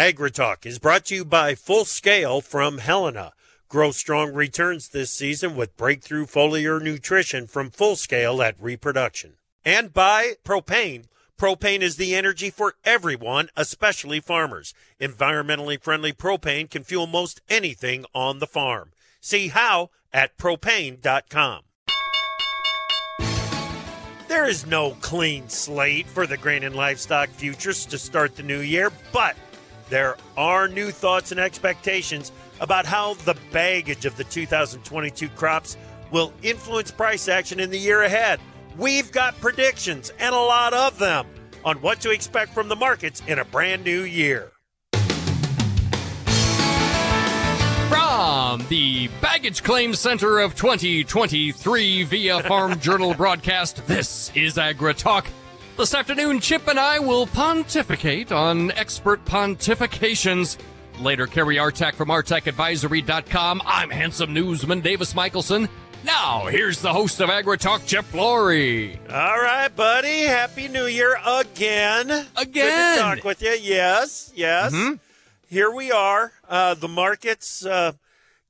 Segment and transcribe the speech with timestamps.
[0.00, 3.34] AgriTalk is brought to you by Full Scale from Helena.
[3.68, 9.34] Grow strong returns this season with breakthrough foliar nutrition from Full Scale at Reproduction.
[9.62, 11.04] And by Propane.
[11.38, 14.72] Propane is the energy for everyone, especially farmers.
[14.98, 18.92] Environmentally friendly propane can fuel most anything on the farm.
[19.20, 21.64] See how at propane.com.
[24.28, 28.60] There is no clean slate for the grain and livestock futures to start the new
[28.60, 29.36] year, but
[29.90, 35.76] there are new thoughts and expectations about how the baggage of the 2022 crops
[36.10, 38.40] will influence price action in the year ahead.
[38.78, 41.26] We've got predictions and a lot of them
[41.64, 44.52] on what to expect from the markets in a brand new year.
[47.88, 55.26] From the Baggage Claim Center of 2023 via Farm Journal broadcast, this is Agri Talk.
[55.80, 60.58] This afternoon, Chip and I will pontificate on expert pontifications.
[61.00, 63.62] Later, Kerry Artak from ArtakAdvisory.com.
[63.64, 65.70] I'm handsome newsman Davis Michelsen.
[66.04, 69.00] Now, here's the host of Agri Talk, Chip Flory.
[69.08, 70.24] All right, buddy.
[70.24, 72.10] Happy New Year again.
[72.36, 72.52] Again.
[72.52, 73.56] Good to talk with you.
[73.58, 74.74] Yes, yes.
[74.74, 74.96] Mm-hmm.
[75.48, 76.32] Here we are.
[76.46, 77.92] Uh, the market's uh,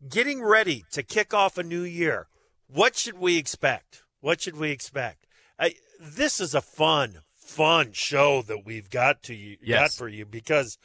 [0.09, 2.27] getting ready to kick off a new year.
[2.67, 4.03] What should we expect?
[4.21, 5.29] What should we expect?
[5.61, 7.19] I, this is a fun,
[7.51, 9.81] fun show that we've got to you Yes.
[9.81, 10.79] got for you because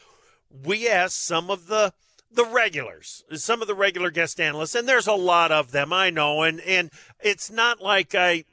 [0.49, 1.93] we asked some of the
[2.31, 6.09] the regulars, some of the regular guest analysts, and there's a lot of them, I
[6.09, 6.89] know, and and
[7.21, 8.43] it's not like I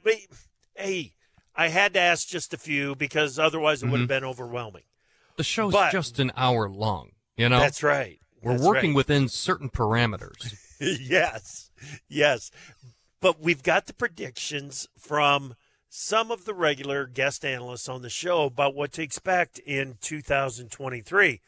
[0.75, 1.13] hey,
[1.55, 4.19] I had to ask just a few because otherwise it would have Mm-hmm.
[4.19, 4.83] been overwhelming.
[5.37, 7.59] The show's But- just an hour long, you know?
[7.59, 8.19] That's right.
[8.41, 8.97] We're That's working right.
[8.97, 10.53] within certain parameters.
[10.79, 11.71] yes,
[12.07, 12.51] yes.
[13.19, 15.55] But we've got the predictions from
[15.95, 21.39] some of the regular guest analysts on the show about what to expect in 2023.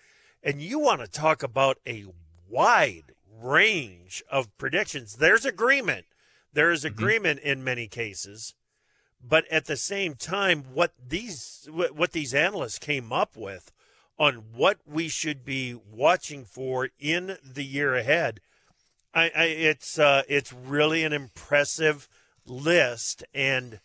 [0.43, 2.05] And you want to talk about a
[2.47, 5.15] wide range of predictions.
[5.15, 6.05] There's agreement.
[6.53, 8.53] There is agreement in many cases.
[9.19, 13.71] But at the same time, what these what what these analysts came up with
[14.19, 18.41] on what we should be watching for in the year ahead,
[19.11, 22.07] I, I it's uh, it's really an impressive
[22.45, 23.79] list and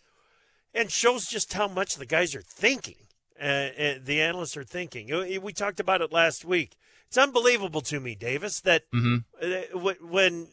[0.73, 2.95] and shows just how much the guys are thinking.
[3.39, 3.43] Uh,
[3.77, 5.11] uh, the analysts are thinking.
[5.11, 6.75] Uh, We talked about it last week.
[7.07, 9.61] It's unbelievable to me, Davis, that hmm uh,
[10.01, 10.47] when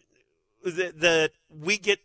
[0.64, 2.00] the, the we get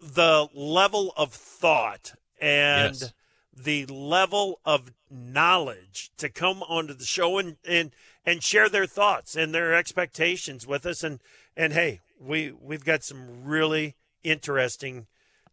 [0.00, 3.12] the level of thought and Yes.
[3.56, 7.90] the level of knowledge to come onto the show and, and
[8.24, 11.20] and share their thoughts and their expectations with us and
[11.56, 15.06] and hey we we've got some really interesting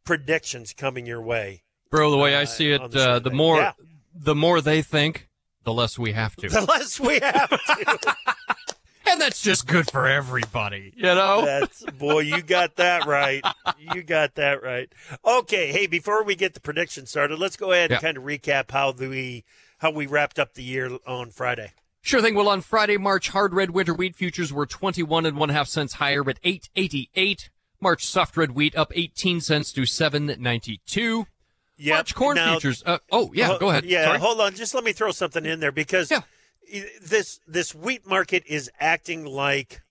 [0.06, 3.58] predictions coming your way Bro, the way I Uh, see it, the uh, the more
[3.58, 3.72] Yeah.
[4.14, 5.28] the more they think,
[5.64, 6.50] the less we have to.
[6.60, 8.16] the less we have to
[9.08, 11.46] and that's just good for everybody, you know?
[11.46, 13.44] That's boy, you got that right.
[13.78, 14.92] You got that right.
[15.24, 18.72] Okay, hey, before we get the prediction started, let's go ahead and kind of recap
[18.72, 19.44] how the, we
[19.80, 21.72] how we wrapped up the year on Friday.
[22.02, 22.36] Sure thing.
[22.36, 25.94] Well, on Friday, March hard red winter wheat futures were 21 and one half cents
[25.94, 27.50] higher at 888.
[27.82, 31.28] March soft red wheat up 18 cents to 792.
[31.78, 31.94] Yep.
[31.96, 32.84] March corn Now- futures.
[32.86, 33.86] Uh, oh, yeah, Ho- go ahead.
[33.86, 34.20] Yeah, Sorry.
[34.20, 34.56] hold on.
[34.56, 36.22] Just let me throw something in there because Yeah.
[37.02, 39.82] this this wheat market is acting like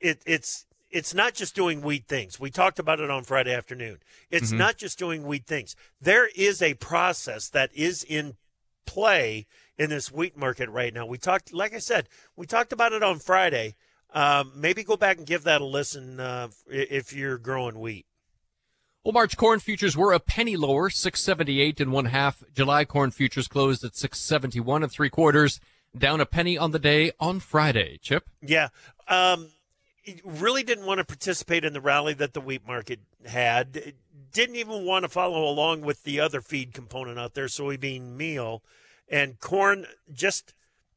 [0.00, 2.38] it, it's it's not just doing wheat things.
[2.38, 3.98] We talked about it on Friday afternoon.
[4.30, 4.58] It's Mm-hmm.
[4.58, 5.74] not just doing wheat things.
[6.00, 8.36] There is a process that is in
[8.86, 9.46] play
[9.76, 11.04] in this wheat market right now.
[11.06, 13.74] We talked, like I said, we talked about it on Friday.
[14.14, 18.06] Um, maybe go back and give that a listen uh, if you're growing wheat.
[19.04, 22.42] Well, March corn futures were a penny lower, 678 and one half.
[22.54, 25.60] July corn futures closed at 671 and three quarters,
[25.96, 27.98] down a penny on the day on Friday.
[28.00, 28.24] Chip?
[28.40, 28.68] Yeah.
[29.08, 29.50] Um,
[30.24, 33.94] really didn't want to participate in the rally that the wheat market had.
[34.32, 38.62] Didn't even want to follow along with the other feed component out there, soybean meal.
[39.08, 40.54] And corn just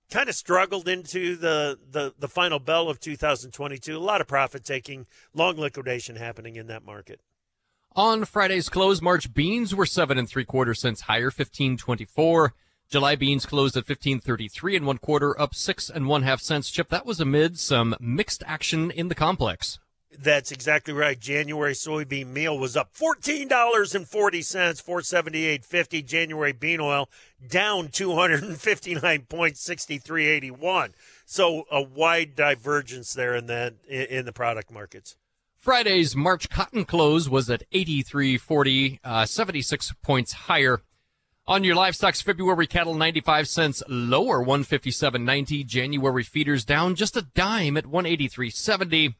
[0.10, 3.96] kind of struggled into the, the, the final bell of 2022.
[3.96, 7.22] A lot of profit taking, long liquidation happening in that market.
[7.96, 12.54] On Friday's close, March beans were seven and three quarter cents higher, fifteen twenty four.
[12.92, 16.40] July beans closed at fifteen thirty three and one quarter, up six and one half
[16.40, 16.70] cents.
[16.70, 19.80] Chip, that was amid some mixed action in the complex.
[20.20, 21.20] That's exactly right.
[21.20, 26.02] January soybean meal was up fourteen dollars and forty cents, four seventy eight fifty.
[26.02, 27.10] January bean oil
[27.48, 30.96] down two hundred and fifty nine point sixty three eighty one.
[31.26, 35.18] So a wide divergence there in that in the product markets.
[35.56, 40.82] Friday's March cotton close was at 83.40, uh, 76 points higher.
[41.46, 45.66] On your livestock's February cattle 95 cents lower 157.90.
[45.66, 49.16] January feeders down just a dime at 183.70.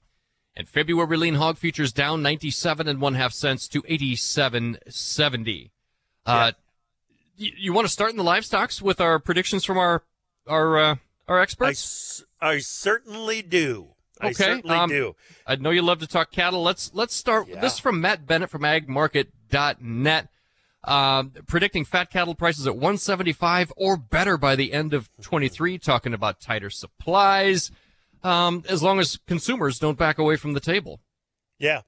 [0.58, 5.70] And February lean hog futures down 97 and one half cents to 87.70.
[6.26, 6.54] Uh,
[7.38, 10.02] you, you want to start in the livestocks with our predictions from our
[10.48, 10.96] our uh,
[11.28, 11.84] our I, experts?
[11.84, 13.90] s- I certainly do.
[14.20, 14.30] Okay.
[14.30, 15.16] I certainly um, do.
[15.46, 16.64] I know you love to talk cattle.
[16.64, 17.48] Let's let's start.
[17.48, 17.62] Yeah.
[17.62, 20.28] This is from Matt Bennett from AgMarket.net,
[20.86, 25.78] um, predicting fat cattle prices at 175 or better by the end of 23.
[25.78, 27.70] Talking about tighter supplies,
[28.24, 31.00] um, as long as consumers don't back away from the table.
[31.60, 31.82] Yeah.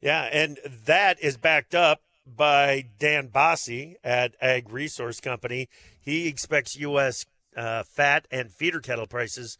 [0.00, 0.28] Yeah.
[0.32, 5.68] And that is backed up by Dan Basse at Ag Resource Company.
[6.00, 7.26] He expects U.S.
[7.56, 9.58] Uh, fat and feeder cattle prices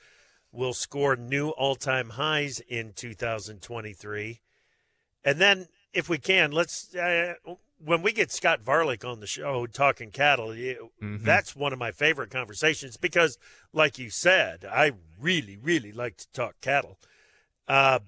[0.53, 4.41] will score new all time highs in 2023.
[5.25, 7.35] And then, if we can, let's, uh,
[7.79, 11.93] when we get Scott Varilek on the show talking cattle, you- that's one of my
[11.93, 13.39] favorite conversations because,
[13.73, 16.99] like you said, I really, really like to talk cattle.
[17.67, 18.01] Uh,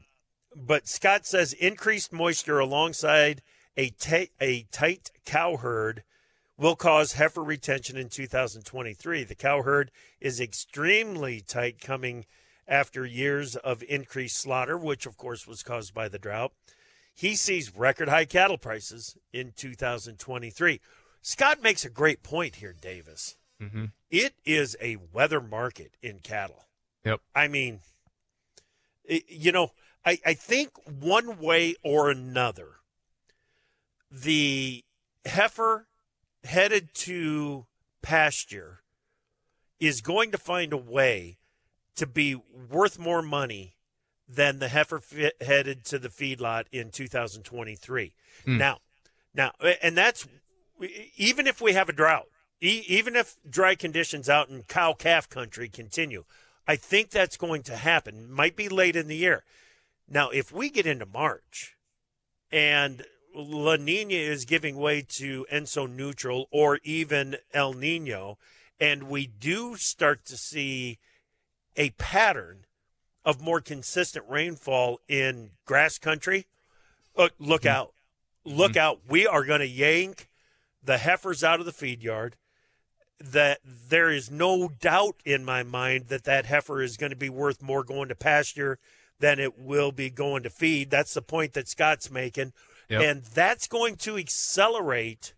[0.54, 3.40] but Scott says increased moisture alongside
[3.76, 6.02] a, ta- a tight cow herd
[6.58, 9.24] will cause heifer retention in 2023.
[9.24, 9.90] The cow herd
[10.20, 12.26] is extremely tight coming
[12.68, 16.52] after years of increased slaughter, which of course was caused by the drought.
[17.14, 20.80] He sees record high cattle prices in 2023.
[21.20, 23.36] Scott makes a great point here, Davis.
[23.60, 23.86] Mm-hmm.
[24.10, 26.64] It is a weather market in cattle.
[27.04, 27.20] Yep.
[27.34, 27.80] I mean,
[29.04, 29.70] it, you know,
[30.04, 32.68] I, I think one way or another,
[34.10, 34.84] the
[35.24, 35.86] heifer
[36.44, 37.66] headed to
[38.02, 38.80] pasture
[39.78, 41.38] is going to find a way
[41.96, 43.76] to be worth more money
[44.34, 48.12] than the heifer fi- headed to the feedlot in 2023.
[48.44, 48.56] Hmm.
[48.56, 48.78] Now,
[49.34, 49.52] now,
[49.82, 50.26] and that's
[51.16, 52.26] even if we have a drought,
[52.60, 56.24] e- even if dry conditions out in cow calf country continue,
[56.66, 58.30] I think that's going to happen.
[58.30, 59.44] Might be late in the year.
[60.08, 61.76] Now, if we get into March
[62.50, 68.38] and La Nina is giving way to Enso neutral or even El Nino,
[68.78, 70.98] and we do start to see
[71.76, 72.66] a pattern
[73.24, 76.46] of more consistent rainfall in grass country,
[77.16, 77.92] uh, look out.
[78.44, 79.00] Look out.
[79.08, 80.28] We are going to yank
[80.82, 82.36] the heifers out of the feed yard.
[83.20, 87.30] That there is no doubt in my mind that that heifer is going to be
[87.30, 88.80] worth more going to pasture
[89.20, 90.90] than it will be going to feed.
[90.90, 92.52] That's the point that Scott's making.
[92.88, 93.00] Yep.
[93.00, 95.34] And that's going to accelerate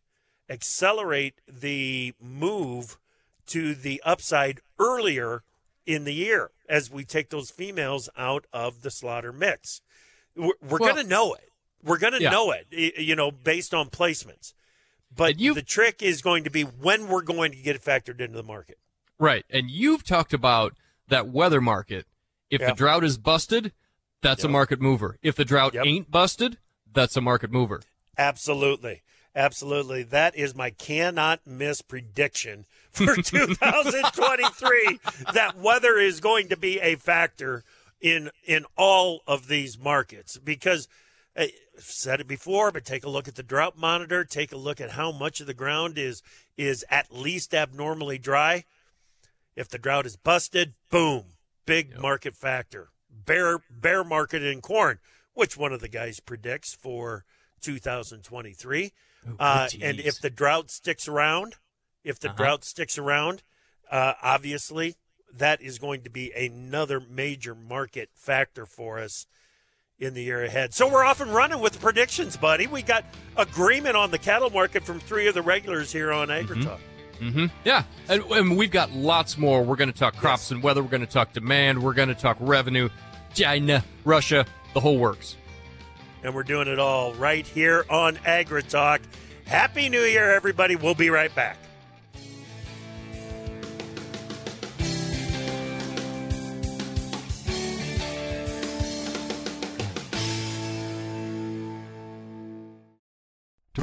[0.49, 2.99] accelerate the move
[3.47, 5.43] to the upside earlier
[5.87, 9.81] in the year as we take those females out of the slaughter mix.
[10.37, 11.49] We're, we're Well- going to know it.
[11.83, 12.31] We're going to Yeah.
[12.31, 14.55] know it, you know, based on placements.
[15.15, 18.37] But the trick is going to be when we're going to get it factored into
[18.37, 18.79] the market.
[19.19, 19.45] Right.
[19.51, 20.75] And you've talked about
[21.09, 22.07] that weather market.
[22.51, 22.69] If Yeah.
[22.71, 23.73] the drought is busted,
[24.23, 25.19] that's a market mover.
[25.23, 25.85] If the drought Yep.
[25.87, 26.59] ain't busted,
[26.91, 27.83] that's a market mover.
[28.17, 29.03] Absolutely.
[29.37, 30.03] Absolutely.
[30.05, 32.65] That is my cannot miss prediction
[32.95, 35.01] for 2023
[35.33, 37.65] that weather is going to be a factor
[38.01, 40.89] in in all of these markets because
[41.37, 41.47] uh,
[41.77, 44.81] I've said it before, but take a look at the drought monitor, take a look
[44.81, 46.23] at how much of the ground is
[46.57, 48.65] is at least abnormally dry.
[49.57, 51.25] If the drought is busted, boom,
[51.67, 52.91] big market factor.
[53.11, 54.99] Bear bear market in corn,
[55.33, 57.25] which one of the guys predicts for
[57.61, 58.93] 2023.
[59.39, 61.57] Uh, and if the drought sticks around,
[62.05, 62.37] if the Uh-huh.
[62.37, 63.43] drought sticks around,
[63.91, 64.95] uh, obviously
[65.37, 69.27] that is going to be another major market factor for us
[69.99, 70.75] in the year ahead.
[70.75, 72.67] So we're off and running with the predictions, buddy.
[72.67, 73.05] We got
[73.37, 76.79] agreement on the cattle market from three of the regulars here on AgriTalk.
[77.21, 77.47] Mm-hmm.
[77.65, 79.63] Yeah, and, and we've got lots more.
[79.65, 80.83] We're going to talk crops and weather.
[80.83, 81.83] We're going to talk demand.
[81.83, 82.89] We're going to talk revenue,
[83.35, 84.45] China, Russia,
[84.75, 85.37] the whole works.
[86.25, 89.01] And we're doing it all right here on AgriTalk.
[89.47, 90.75] Happy New Year, everybody.
[90.75, 91.57] We'll be right back.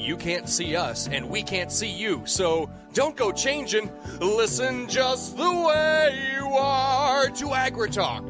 [0.00, 3.90] You can't see us, and we can't see you, so don't go changing.
[4.18, 8.26] Listen just the way you are to AgriTalk.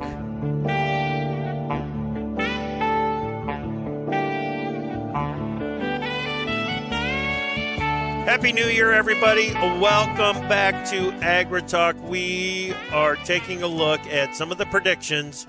[8.27, 9.53] Happy New Year, everybody.
[9.55, 12.01] Welcome back to AgriTalk.
[12.01, 15.47] We are taking a look at some of the predictions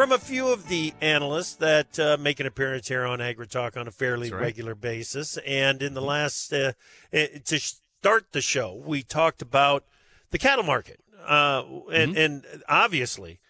[0.00, 3.86] from a few of the analysts that uh, make an appearance here on AgriTalk on
[3.86, 4.40] a fairly right.
[4.40, 5.36] regular basis.
[5.46, 6.72] And in the last, uh,
[7.12, 9.84] eh, to start the show, we talked about
[10.30, 11.00] the cattle market.
[11.22, 13.40] Uh, and, and obviously,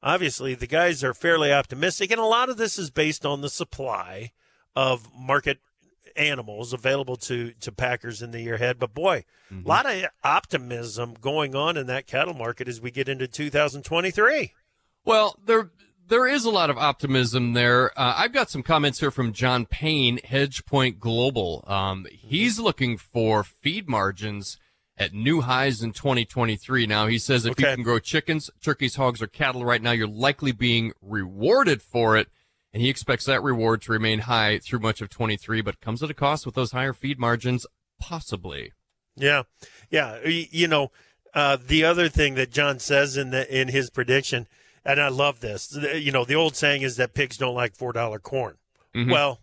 [0.00, 2.12] obviously, the guys are fairly optimistic.
[2.12, 4.30] And a lot of this is based on the supply
[4.76, 5.58] of market
[6.14, 8.78] animals available to to packers in the year ahead.
[8.78, 13.08] But boy, a lot of optimism going on in that cattle market as we get
[13.08, 14.52] into 2023.
[15.04, 15.70] Well, there
[16.08, 17.90] there is a lot of optimism there.
[17.98, 21.64] Uh, I've got some comments here from John Payne, HedgePoint Global.
[21.66, 24.58] Um, he's looking for feed margins
[24.96, 26.86] at new highs in 2023.
[26.86, 30.06] Now he says if you can grow chickens, turkeys, hogs, or cattle right now, you're
[30.06, 32.28] likely being rewarded for it.
[32.72, 36.10] And he expects that reward to remain high through much of 23, but comes at
[36.10, 37.66] a cost with those higher feed margins,
[37.98, 38.72] possibly.
[39.16, 39.44] Yeah,
[39.90, 40.18] yeah.
[40.26, 40.90] You know,
[41.32, 44.46] uh, the other thing that John says in the in his prediction,
[44.86, 45.76] and I love this.
[45.76, 48.56] You know, the old saying is that pigs don't like four dollar corn.
[49.10, 49.40] Well,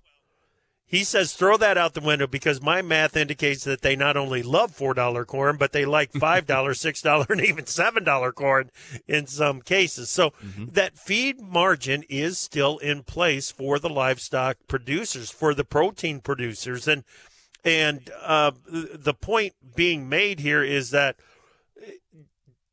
[0.85, 4.43] he says throw that out the window because my math indicates that they not only
[4.43, 8.31] love four dollar corn, but they like five dollar, six dollar, and even seven dollar
[8.31, 8.69] corn
[9.07, 10.09] in some cases.
[10.09, 10.33] So
[10.71, 16.87] that feed margin is still in place for the livestock producers, for the protein producers,
[16.87, 17.03] and
[17.65, 21.15] and uh, the point being made here is that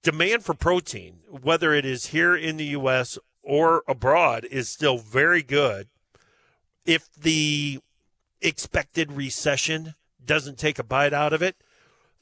[0.03, 3.19] demand for protein, whether it is here in the U.S.
[3.43, 5.89] or abroad, is still very good.
[6.85, 7.81] If the
[8.41, 11.57] expected recession doesn't take a bite out of it,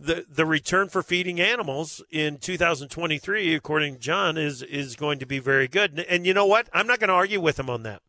[0.00, 5.26] the the return for feeding animals in 2023, according to John, is is going to
[5.26, 5.90] be very good.
[5.90, 6.68] And, and you know what?
[6.73, 8.02] I'm not going to argue with him on that.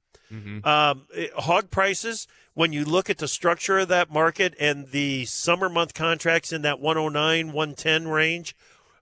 [0.64, 5.26] Um, eh, hog prices, when you look at the structure of that market and the
[5.26, 8.56] summer month contracts in that 109, 110 range,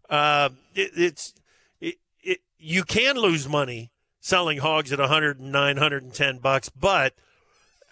[0.09, 1.33] uh, it, it's
[1.79, 7.13] it, it, you can lose money selling hogs at 109, 110 bucks, but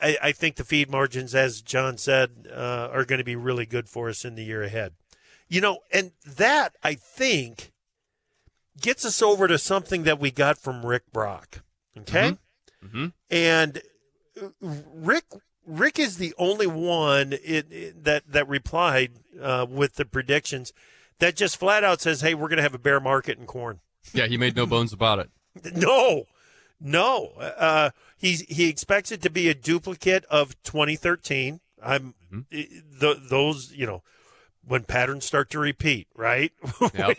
[0.02, 3.66] I, I think the feed margins, as John said, uh, are going to be really
[3.66, 4.94] good for us in the year ahead.
[5.48, 7.72] You know, and that I think
[8.82, 11.62] gets us over to something that we got from Rick Brock.
[11.98, 12.38] Okay,
[12.86, 13.14] Mhm.
[13.30, 13.82] and
[14.42, 15.26] uh, Rick
[15.66, 20.74] Rick is the only one it, it- that that replied uh, with the predictions
[21.20, 23.80] that just flat out says, "Hey, we're going to have a bear market in corn."
[24.14, 25.30] Yeah, he made no bones about it.
[25.74, 26.26] No,
[26.82, 27.28] no.
[27.38, 31.62] Uh, he's he expects it to be a duplicate of 2013.
[31.82, 32.14] I'm
[32.52, 32.70] th-
[33.30, 34.04] those you know
[34.68, 36.52] when patterns start to repeat, right?
[36.94, 37.18] Yep.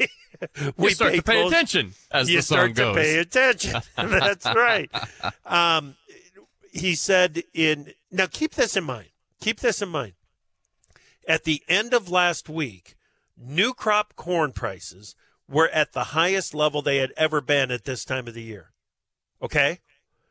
[0.77, 2.95] we you start to pay close- attention as you the song start goes.
[2.97, 3.81] to pay attention.
[3.97, 4.91] That's right.
[5.47, 5.95] Um,
[6.71, 9.09] he said in now keep this in mind.
[9.41, 10.13] Keep this in mind.
[11.27, 12.96] At the end of last week,
[13.37, 15.15] new crop corn prices
[15.49, 18.73] were at the highest level they had ever been at this time of the year.
[19.41, 19.81] Okay?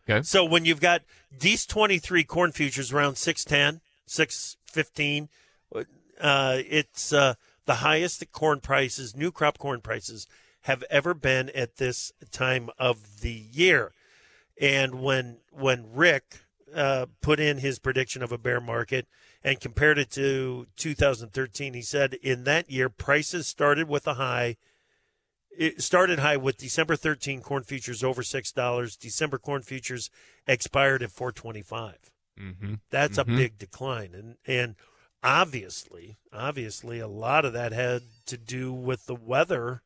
[0.09, 0.21] Okay.
[0.23, 5.29] So when you've got these 23 corn futures around 610, 615,
[6.19, 7.35] uh, it's uh,
[7.65, 10.27] the highest that corn prices, new crop corn prices,
[10.61, 13.93] have ever been at this time of the year.
[14.59, 16.41] And when when Rick
[16.73, 19.07] uh, put in his prediction of a bear market
[19.45, 24.57] and compared it to 2013, he said in that year prices started with a high.
[25.57, 28.97] It started high with December 13 corn futures over six dollars.
[28.97, 30.09] December corn futures
[30.47, 32.11] expired at 425.
[32.37, 32.73] Mm-hmm.
[32.89, 33.37] That's a Mhm.
[33.37, 34.75] big decline, and and
[35.23, 39.81] obviously, obviously, a lot of that had to do with the weather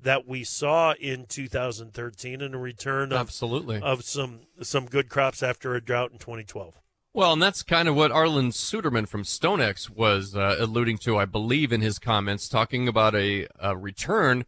[0.00, 3.80] that we saw in 2013 and a return of Absolutely.
[3.80, 6.80] of some some good crops after a drought in 2012.
[7.16, 11.26] Well, and that's kind of what Arlan Suderman from StoneX was uh, alluding to, I
[11.26, 14.44] believe, in his comments, talking about a, a return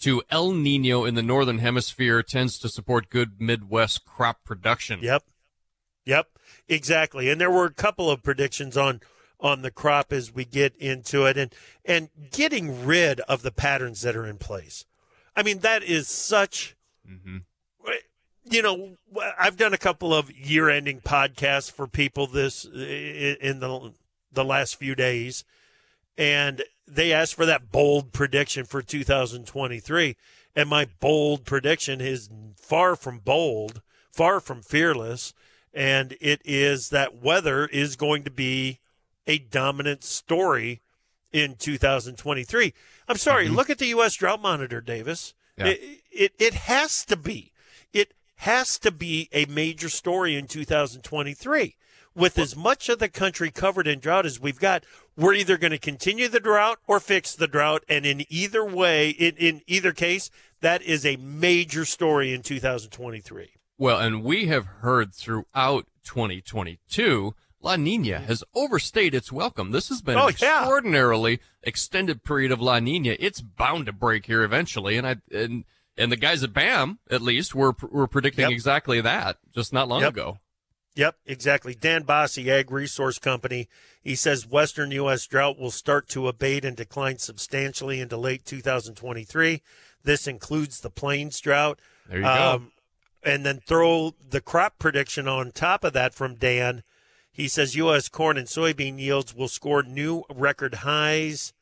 [0.00, 4.98] to El Nino in the northern hemisphere tends to support good Midwest crop production.
[5.00, 5.22] Yep,
[6.04, 6.26] yep.
[6.68, 7.30] exactly.
[7.30, 9.00] And there were a couple of predictions on
[9.40, 14.00] on the crop as we get into it, and and getting rid of the patterns
[14.02, 14.84] that are in place.
[15.36, 16.76] I mean, that is such.
[17.08, 17.38] Mm-hmm.
[18.50, 18.96] You know,
[19.38, 23.92] I've done a couple of year-ending podcasts for people this in the
[24.32, 25.44] the last few days,
[26.16, 30.16] and they asked for that bold prediction for 2023.
[30.56, 35.32] And my bold prediction is far from bold, far from fearless.
[35.72, 38.80] And it is that weather is going to be
[39.26, 40.80] a dominant story
[41.32, 42.74] in 2023.
[43.06, 43.54] I'm sorry, mm-hmm.
[43.54, 44.14] look at the U.S.
[44.14, 45.34] drought monitor, Davis.
[45.56, 45.66] Yeah.
[45.66, 47.52] It, it, it has to be.
[48.38, 51.76] Has to be a major story in 2023
[52.18, 54.84] with as much of the country covered in drought as we've got,
[55.16, 57.84] we're either going to continue the drought or fix the drought.
[57.88, 60.30] And in either way, in, in either case,
[60.60, 63.50] that is a major story in 2023.
[63.78, 69.70] Well, and we have heard throughout 2022, La Nina has overstayed its welcome.
[69.70, 71.38] This has been oh, an extraordinarily yeah.
[71.62, 73.16] extended period of La Nina.
[73.20, 74.96] It's bound to break here eventually.
[74.96, 75.64] And I, and,
[75.98, 78.52] and the guys at BAM, at least, were, were predicting yep.
[78.52, 80.12] exactly that just not long yep.
[80.12, 80.38] ago.
[80.94, 81.74] Yep, exactly.
[81.74, 83.68] Dan Basse, Ag Resource Company,
[84.02, 85.26] he says Western U.S.
[85.26, 89.62] drought will start to abate and decline substantially into late 2023.
[90.02, 91.78] This includes the Plains drought.
[92.08, 92.72] There you um,
[93.24, 93.30] go.
[93.30, 96.82] And then throw the crop prediction on top of that from Dan.
[97.30, 98.08] He says U.S.
[98.08, 101.52] corn and soybean yields will score new record highs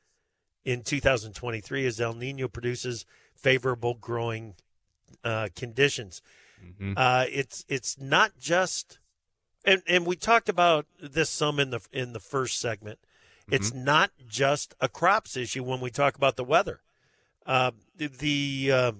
[0.64, 3.04] in 2023 as El Nino produces
[3.36, 4.54] favorable growing
[5.24, 6.22] uh, conditions.
[6.64, 6.94] Mm-hmm.
[6.96, 8.98] Uh, it's it's not just
[9.64, 12.98] and and we talked about this some in the in the first segment.
[13.42, 13.54] Mm-hmm.
[13.54, 16.80] It's not just a crops issue when we talk about the weather.
[17.44, 18.92] Uh, the uh,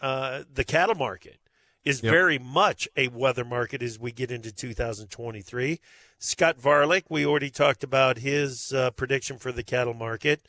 [0.00, 1.38] uh, the cattle market
[1.84, 2.12] is yep.
[2.12, 5.80] very much a weather market as we get into 2023.
[6.18, 10.46] Scott Varilek, we already talked about his uh, prediction for the cattle market,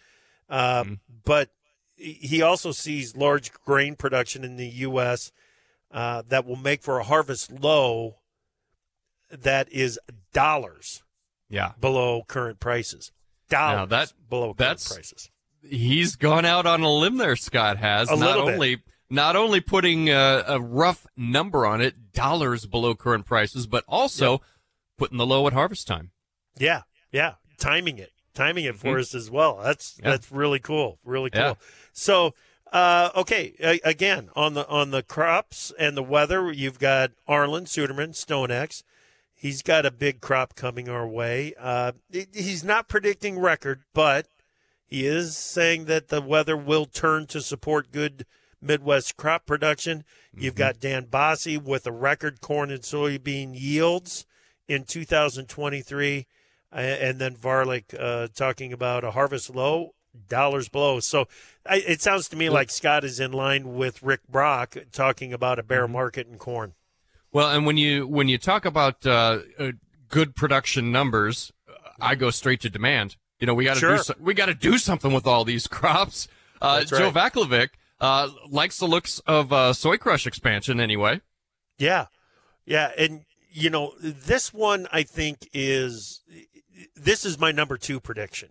[0.49, 0.93] uh, mm-hmm.
[1.23, 1.49] but
[2.01, 5.31] he also sees large grain production in the U.S.
[5.91, 8.17] Uh, that will make for a harvest low
[9.29, 9.99] that is
[10.33, 11.03] dollars
[11.49, 11.73] yeah.
[11.79, 13.11] below current prices.
[13.49, 15.29] Dollars now that, below that's, current prices.
[15.63, 18.09] He's gone out on a limb there, Scott has.
[18.09, 18.85] A not only bit.
[19.09, 24.31] not only putting a, a, rough number on it, dollars below current prices, but also
[24.31, 24.41] yep.
[24.97, 26.11] putting the low at harvest time.
[26.57, 27.35] Yeah, yeah.
[27.59, 28.10] Timing it.
[28.33, 28.89] Timing it mm-hmm.
[28.89, 29.59] for us as well.
[29.63, 30.11] That's yeah.
[30.11, 30.99] that's really cool.
[31.03, 31.41] Really cool.
[31.41, 31.53] Yeah.
[31.93, 32.33] So
[32.71, 38.11] uh, okay, again on the on the crops and the weather, you've got Arlan, Suderman,
[38.13, 38.83] StoneX.
[39.33, 41.53] He's got a big crop coming our way.
[41.59, 44.27] Uh, he's not predicting record, but
[44.85, 48.25] he is saying that the weather will turn to support good
[48.61, 49.99] Midwest crop production.
[50.35, 50.43] Mm-hmm.
[50.43, 54.25] You've got Dan Basse with a record corn and soybean yields
[54.67, 56.27] in 2023,
[56.71, 59.93] and then Varilek uh, talking about a harvest low,
[60.27, 60.99] dollars below.
[60.99, 61.27] So
[61.65, 65.59] I, it sounds to me like Scott is in line with Rick Brock talking about
[65.59, 65.93] a bear mm-hmm.
[65.93, 66.73] market in corn.
[67.31, 69.71] Well, and when you when you talk about uh, uh,
[70.09, 71.53] good production numbers,
[71.99, 73.15] I go straight to demand.
[73.39, 73.97] You know, we got to sure.
[73.97, 76.27] do we got to do something with all these crops.
[76.61, 77.33] Uh, Joe right.
[77.33, 81.21] Vaclavik uh, likes the looks of uh, soy crush expansion anyway.
[81.77, 82.07] Yeah,
[82.65, 86.21] yeah, and you know this one I think is
[86.95, 88.49] this is my number two prediction.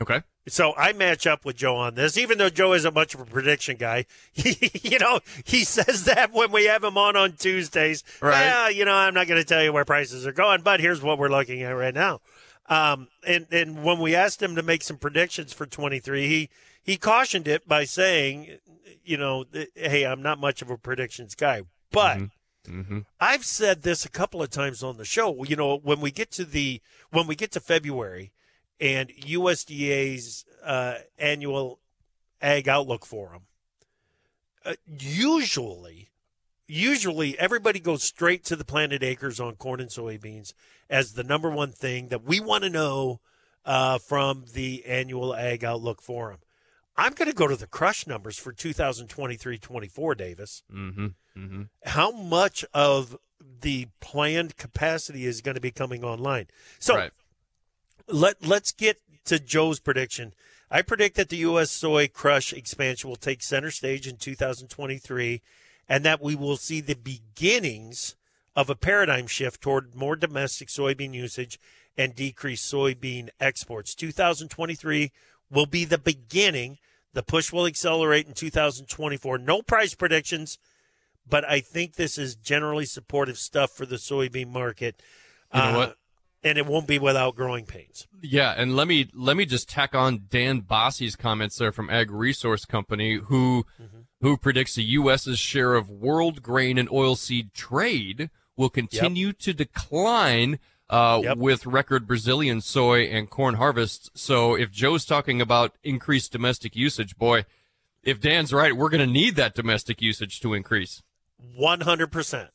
[0.00, 0.22] Okay.
[0.48, 3.24] So I match up with Joe on this, even though Joe isn't much of a
[3.24, 4.04] prediction guy.
[4.32, 8.04] He, you know, he says that when we have him on on Tuesdays.
[8.20, 8.40] Right.
[8.40, 11.02] Yeah, you know, I'm not going to tell you where prices are going, but here's
[11.02, 12.20] what we're looking at right now.
[12.68, 16.50] Um, and and when we asked him to make some predictions for 23, he
[16.82, 18.58] he cautioned it by saying,
[19.04, 22.16] you know, hey, I'm not much of a predictions guy, but.
[22.16, 22.24] Mm-hmm.
[22.66, 23.00] Mm-hmm.
[23.20, 25.44] I've said this a couple of times on the show.
[25.44, 28.32] You know, when we get to the when we get to February,
[28.80, 31.78] and USDA's uh, annual
[32.40, 33.42] Ag Outlook Forum.
[34.64, 36.10] Uh, usually,
[36.66, 40.52] usually everybody goes straight to the planted acres on corn and soybeans
[40.90, 43.20] as the number one thing that we want to know
[43.64, 46.38] uh, from the annual Ag Outlook Forum.
[46.98, 50.62] I'm going to go to the crush numbers for 2023-24, Davis.
[50.74, 51.06] Mm-hmm.
[51.36, 51.62] Mm-hmm.
[51.84, 53.18] How much of
[53.60, 56.46] the planned capacity is going to be coming online?
[56.78, 56.96] So.
[56.96, 57.12] Right
[58.08, 60.34] let let's get to Joe's prediction.
[60.70, 61.70] I predict that the U.S.
[61.70, 65.42] soy crush expansion will take center stage in 2023,
[65.88, 68.16] and that we will see the beginnings
[68.54, 71.60] of a paradigm shift toward more domestic soybean usage
[71.96, 73.94] and decreased soybean exports.
[73.94, 75.12] 2023
[75.50, 76.78] will be the beginning.
[77.16, 79.38] The push will accelerate in 2024.
[79.38, 80.58] No price predictions,
[81.26, 85.00] but I think this is generally supportive stuff for the soybean market.
[85.54, 85.96] You know what?
[86.44, 88.06] And it won't be without growing pains.
[88.20, 92.10] Yeah, and let me let me just tack on Dan Basse's comments there from Ag
[92.10, 94.00] Resource Company, who Mm-hmm.
[94.20, 100.58] who predicts the U.S.'s share of world grain and oilseed trade will continue to decline
[100.88, 101.38] uh, Yep.
[101.38, 104.10] with record Brazilian soy and corn harvests.
[104.14, 107.44] So if Joe's talking about increased domestic usage, boy,
[108.02, 111.02] if Dan's right, we're going to need that domestic usage to increase.
[111.54, 112.50] One hundred percent,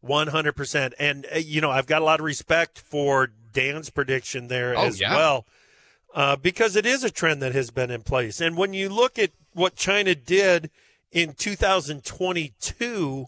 [0.00, 0.94] one hundred percent.
[0.98, 4.82] And uh, you know, I've got a lot of respect for Dan's prediction there Oh,
[4.84, 5.14] as yeah.
[5.14, 5.44] well,
[6.14, 8.40] uh, because it is a trend that has been in place.
[8.40, 10.70] And when you look at what China did
[11.12, 13.26] in 2022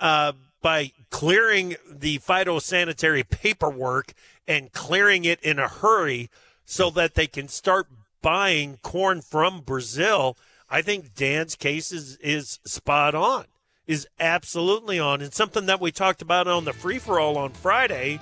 [0.00, 0.32] uh,
[0.64, 4.14] by clearing the phytosanitary paperwork
[4.48, 6.30] and clearing it in a hurry
[6.64, 7.86] so that they can start
[8.22, 10.38] buying corn from Brazil,
[10.70, 13.44] I think Dan's case is, is spot on,
[13.86, 15.20] is absolutely on.
[15.20, 18.18] And something that we talked about on the free for all on Friday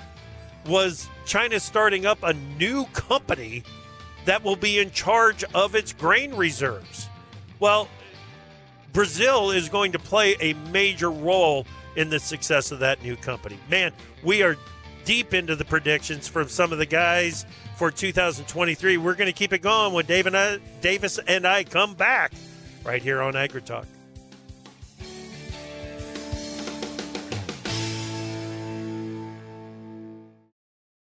[0.67, 3.63] was China starting up a new company
[4.25, 7.09] that will be in charge of its grain reserves.
[7.61, 7.87] Well,
[8.93, 13.59] Brazil is going to play a major role in the success of that new company.
[13.71, 14.57] Man, we are
[15.05, 17.45] deep into the predictions from some of the guys
[17.77, 18.97] for 2023.
[18.97, 22.33] We're going to keep it going when Dave and I, Davis and I come back
[22.85, 23.87] right here on AgriTalk.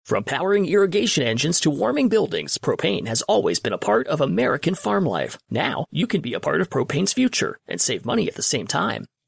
[0.09, 4.73] From powering irrigation engines to warming buildings, propane has always been a part of American
[4.73, 5.37] farm life.
[5.51, 8.65] Now, you can be a part of propane's future and save money at the same
[8.65, 9.05] time.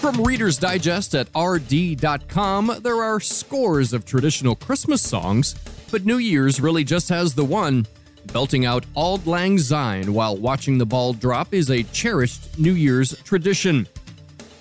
[0.00, 5.54] From Reader's Digest at rd.com, there are scores of traditional Christmas songs,
[5.90, 7.86] but New Year's really just has the one.
[8.32, 13.14] Belting out Auld Lang Syne while watching the ball drop is a cherished New Year's
[13.24, 13.86] tradition.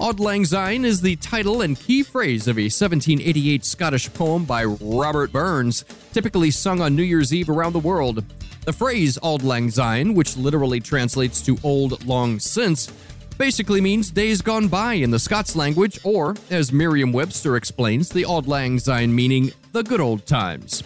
[0.01, 4.65] Auld Lang Syne is the title and key phrase of a 1788 Scottish poem by
[4.65, 8.25] Robert Burns, typically sung on New Year's Eve around the world.
[8.65, 12.91] The phrase Auld Lang Syne, which literally translates to old long since,
[13.39, 18.25] basically means days gone by in the Scots language, or, as Merriam Webster explains, the
[18.25, 20.83] Auld Lang Syne meaning the good old times.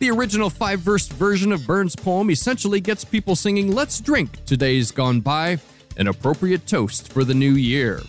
[0.00, 4.56] The original five verse version of Burns' poem essentially gets people singing Let's Drink to
[4.56, 5.58] Days Gone By,
[5.96, 8.00] an appropriate toast for the new year.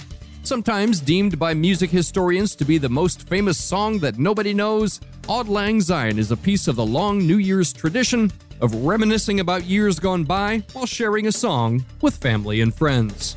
[0.41, 5.47] Sometimes deemed by music historians to be the most famous song that nobody knows, Auld
[5.47, 9.99] Lang Syne is a piece of the long New Year's tradition of reminiscing about years
[9.99, 13.35] gone by while sharing a song with family and friends.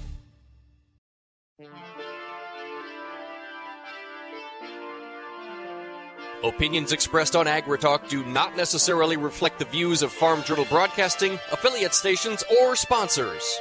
[6.46, 11.92] Opinions expressed on AgriTalk do not necessarily reflect the views of Farm Journal Broadcasting, affiliate
[11.92, 13.58] stations, or sponsors.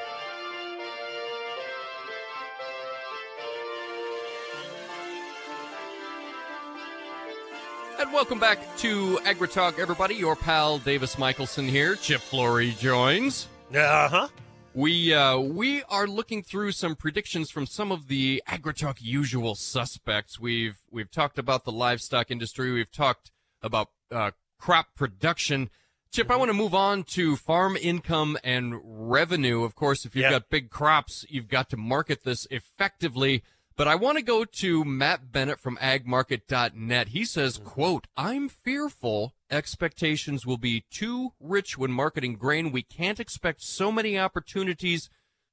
[7.99, 10.13] And welcome back to AgriTalk, everybody.
[10.13, 11.95] Your pal Davis Michelsen here.
[11.95, 13.47] Chip Flory joins.
[13.73, 14.27] Uh huh.
[14.75, 20.37] We uh, we are looking through some predictions from some of the AgriTalk usual suspects.
[20.37, 22.73] We've we've talked about the livestock industry.
[22.73, 25.69] We've talked about uh, crop production.
[26.11, 29.63] Chip, I want to move on to farm income and revenue.
[29.63, 30.31] Of course, if you've Yeah.
[30.31, 33.43] got big crops, you've got to market this effectively.
[33.77, 37.09] But I want to go to Matt Bennett from agmarket.net.
[37.09, 37.67] He says, mm-hmm.
[37.67, 42.71] quote, I'm fearful expectations will be too rich when marketing grain.
[42.71, 45.09] We can't expect so many opportunities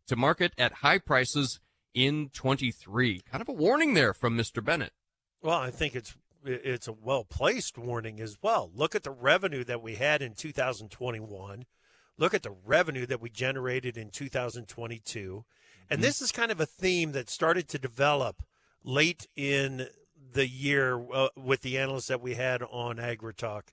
[0.07, 1.61] to market at high prices
[1.95, 3.23] in 23.
[3.31, 4.65] Kind of a warning there from Mr.
[4.65, 4.93] Bennett.
[5.43, 8.71] Well, I think it's it's a well placed warning as well.
[8.75, 11.67] Look at the revenue that we had in 2021.
[12.19, 15.45] Look at the revenue that we generated in 2022.
[15.93, 18.43] And this is kind of a theme that started to develop
[18.83, 19.89] late in
[20.33, 23.65] the year uh, with the analysts that we had on AgriTalk,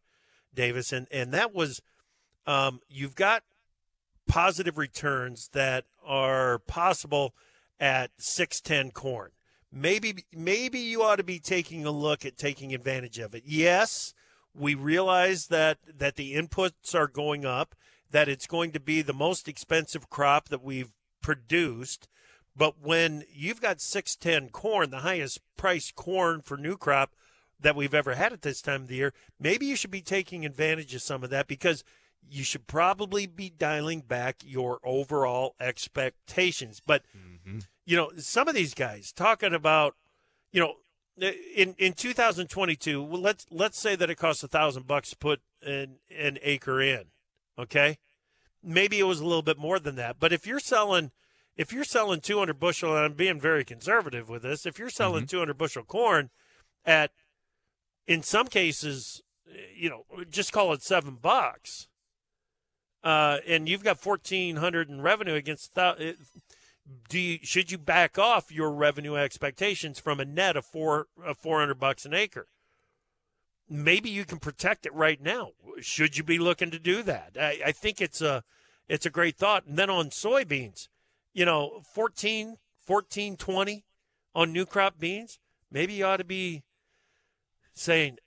[0.53, 1.82] Davis, and and that was
[2.45, 3.43] um, you've got
[4.27, 7.34] positive returns that are possible
[7.79, 9.32] at 610 corn.
[9.71, 13.43] Maybe maybe you ought to be taking a look at taking advantage of it.
[13.45, 14.13] Yes,
[14.53, 17.75] we realize that that the inputs are going up,
[18.12, 22.08] that it's going to be the most expensive crop that we've produced.
[22.55, 27.15] But when you've got 610 corn, the highest price corn for new crop
[27.60, 30.45] that we've ever had at this time of the year, maybe you should be taking
[30.45, 31.84] advantage of some of that because
[32.29, 36.82] you should probably be dialing back your overall expectations.
[36.86, 37.60] But mm-hmm.
[37.86, 39.95] you know, some of these guys talking about,
[40.51, 40.75] you know,
[41.55, 45.41] in in 2022, well, let's let's say that it costs a thousand bucks to put
[45.62, 47.05] an an acre in.
[47.58, 47.97] Okay,
[48.63, 50.17] maybe it was a little bit more than that.
[50.19, 51.12] But if you're selling
[51.60, 55.24] if you're selling 200 bushel, and I'm being very conservative with this, if you're selling
[55.26, 55.38] mm-hmm.
[55.38, 56.30] 200 bushel corn
[56.86, 57.12] at,
[58.08, 59.22] in some cases,
[59.76, 61.89] you know, just call it seven bucks,
[63.04, 66.15] uh, and you've got 1,400 in revenue against, th-
[67.10, 71.38] do you, should you back off your revenue expectations from a net of four of
[71.38, 72.48] 400 bucks an acre?
[73.69, 75.51] Maybe you can protect it right now.
[75.79, 77.38] Should you be looking to do that?
[77.39, 78.43] I, I think it's a
[78.88, 79.65] it's a great thought.
[79.65, 80.88] And then on soybeans,
[81.34, 83.86] you know, 14, 14, 20
[84.34, 85.39] on new crop beans,
[85.71, 86.63] maybe you ought to be
[87.73, 88.17] saying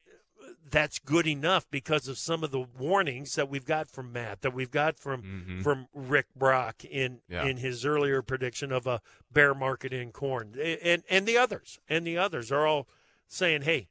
[0.71, 4.55] that's good enough because of some of the warnings that we've got from Matt, that
[4.55, 5.61] we've got from mm-hmm.
[5.61, 7.45] from Rick Brock in yeah.
[7.45, 9.01] in his earlier prediction of a
[9.31, 12.89] bear market in corn, and and the others, and the others are all
[13.29, 13.89] saying, hey,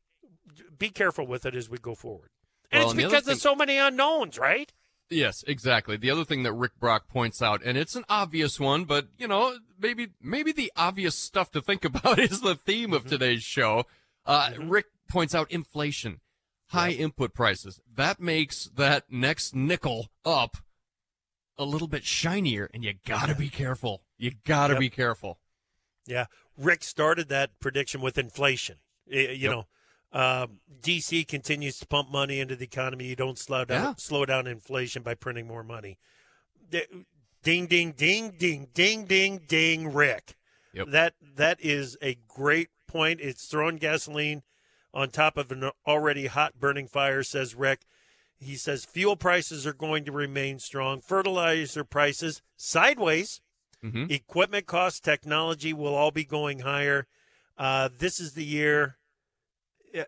[0.77, 2.29] be careful with it as we go forward.
[2.71, 4.71] And well, it's and because thing- of so many unknowns, right?
[5.11, 5.97] Yes, exactly.
[5.97, 9.27] The other thing that Rick Brock points out, and it's an obvious one, but you
[9.27, 13.09] know, maybe maybe the obvious stuff to think about is the theme of mm-hmm.
[13.09, 13.85] today's show.
[14.25, 14.69] Uh, mm-hmm.
[14.69, 16.21] Rick points out inflation,
[16.67, 17.81] high input prices.
[17.93, 20.57] That makes that next nickel up
[21.57, 24.03] a little bit shinier, and you gotta be careful.
[24.17, 24.79] You gotta yep.
[24.79, 25.39] be careful.
[26.07, 26.27] Yeah,
[26.57, 28.77] Rick started that prediction with inflation.
[29.05, 29.51] You yep.
[29.51, 29.65] know
[30.13, 33.05] um, DC continues to pump money into the economy.
[33.05, 33.93] You don't slow down yeah.
[33.97, 35.97] slow down inflation by printing more money.
[36.69, 40.35] Ding ding ding ding ding ding ding Rick.
[40.73, 40.87] Yep.
[40.89, 43.21] That that is a great point.
[43.21, 44.43] It's throwing gasoline
[44.93, 47.81] on top of an already hot burning fire, says Rick.
[48.39, 50.99] He says fuel prices are going to remain strong.
[50.99, 53.39] Fertilizer prices sideways.
[53.83, 54.11] Mm-hmm.
[54.11, 57.07] Equipment costs, technology will all be going higher.
[57.57, 59.00] Uh, this is the year uh, uh,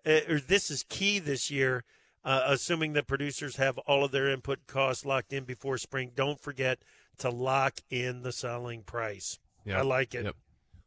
[0.06, 1.84] or this is key this year,
[2.24, 6.12] uh, assuming that producers have all of their input costs locked in before spring.
[6.16, 6.80] Don't forget
[7.20, 9.40] to lock in the selling price.
[9.66, 9.78] Yep.
[9.78, 10.26] I like it.
[10.26, 10.36] Yep.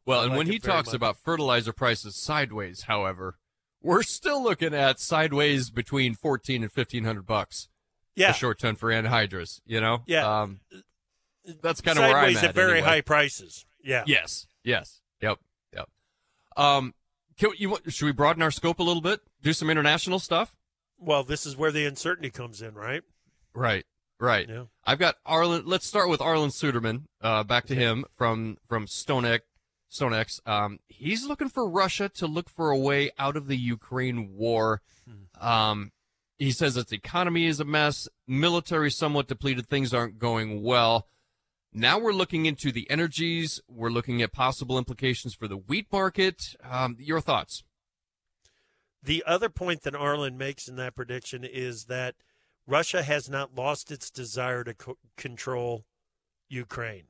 [0.04, 0.94] Well, I and like when he talks much.
[0.94, 3.36] about fertilizer prices sideways, however,
[3.82, 7.68] we're still looking at sideways between fourteen and fifteen hundred bucks.
[8.14, 9.60] Yeah, a short ton for anhydrous.
[9.66, 10.02] You know.
[10.06, 10.42] Yeah.
[10.42, 10.60] Um,
[11.62, 12.34] that's kind of where I'm at.
[12.34, 12.88] Sideways at very anyway.
[12.88, 13.66] high prices.
[13.82, 14.04] Yeah.
[14.06, 14.46] Yes.
[14.64, 15.00] Yes.
[15.20, 15.38] Yep.
[15.74, 15.88] Yep.
[16.56, 16.94] Um,
[17.38, 19.20] can, you, should we broaden our scope a little bit?
[19.42, 20.56] Do some international stuff?
[20.98, 23.02] Well, this is where the uncertainty comes in, right?
[23.54, 23.84] Right.
[24.18, 24.48] Right.
[24.48, 24.64] Yeah.
[24.84, 25.62] I've got Arlan.
[25.66, 27.04] Let's start with Arlan Suderman.
[27.20, 27.82] Uh, back to okay.
[27.82, 29.40] him from from StoneX.
[29.92, 30.40] StoneX.
[30.46, 34.80] Um, he's looking for Russia to look for a way out of the Ukraine war.
[35.06, 35.46] Hmm.
[35.46, 35.92] Um,
[36.38, 41.06] he says its economy is a mess, military somewhat depleted, things aren't going well.
[41.78, 43.60] Now we're looking into the energies.
[43.68, 46.56] We're looking at possible implications for the wheat market.
[46.64, 47.64] Um, your thoughts?
[49.02, 52.14] The other point that Arlan makes in that prediction is that
[52.66, 55.84] Russia has not lost its desire to co- control
[56.48, 57.08] Ukraine.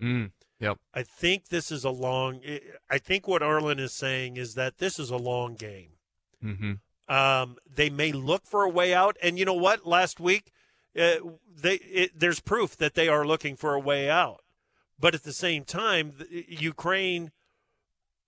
[0.00, 0.76] Mm, yep.
[0.92, 2.42] I think this is a long.
[2.90, 5.92] I think what Arlan is saying is that this is a long game.
[6.44, 6.72] Mm-hmm.
[7.12, 9.86] Um, they may look for a way out, and you know what?
[9.86, 10.52] Last week
[10.98, 11.16] uh,
[11.54, 14.42] they it, there's proof that they are looking for a way out.
[14.98, 17.32] But at the same time, Ukraine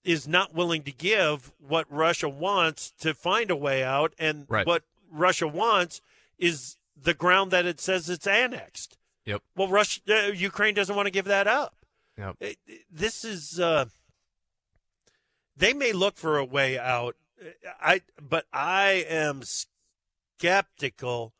[0.03, 4.67] is not willing to give what Russia wants to find a way out, and right.
[4.67, 6.01] what Russia wants
[6.39, 8.99] is the ground that it says it's annexed.
[9.25, 9.43] Yep.
[9.57, 11.87] Well, Russia, uh, Ukraine doesn't want to give that up.
[12.19, 12.37] Yep.
[12.41, 12.59] It,
[12.91, 13.59] this is.
[13.59, 13.87] Uh,
[15.57, 17.17] they may look for a way out.
[17.81, 19.43] I, but I am
[20.39, 21.33] skeptical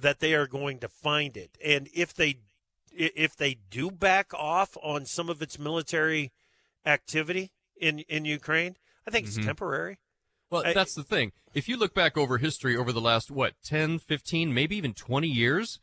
[0.00, 1.56] that they are going to find it.
[1.64, 2.38] And if they
[2.92, 6.32] if they do back off on some of its military
[6.84, 9.40] activity in in Ukraine, I think mm-hmm.
[9.40, 9.98] it's temporary.
[10.50, 11.32] Well, I, that's the thing.
[11.54, 15.28] If you look back over history over the last what 10, 15, maybe even 20
[15.28, 15.78] years,